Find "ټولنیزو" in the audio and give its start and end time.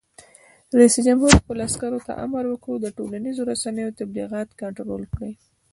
2.97-3.41